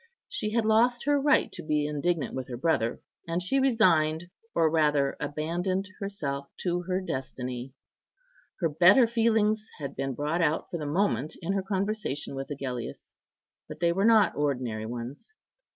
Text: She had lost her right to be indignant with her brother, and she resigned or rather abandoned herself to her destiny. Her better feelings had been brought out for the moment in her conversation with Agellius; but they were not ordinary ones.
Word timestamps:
She 0.27 0.49
had 0.53 0.65
lost 0.65 1.03
her 1.03 1.21
right 1.21 1.51
to 1.51 1.61
be 1.61 1.85
indignant 1.85 2.33
with 2.33 2.47
her 2.47 2.57
brother, 2.57 3.01
and 3.27 3.39
she 3.39 3.59
resigned 3.59 4.31
or 4.55 4.67
rather 4.67 5.15
abandoned 5.19 5.89
herself 5.99 6.47
to 6.61 6.81
her 6.87 6.99
destiny. 7.01 7.73
Her 8.61 8.69
better 8.69 9.05
feelings 9.05 9.69
had 9.77 9.95
been 9.95 10.15
brought 10.15 10.41
out 10.41 10.71
for 10.71 10.79
the 10.79 10.87
moment 10.87 11.35
in 11.43 11.53
her 11.53 11.61
conversation 11.61 12.33
with 12.33 12.49
Agellius; 12.49 13.13
but 13.67 13.79
they 13.79 13.93
were 13.93 14.03
not 14.05 14.35
ordinary 14.35 14.87
ones. 14.87 15.35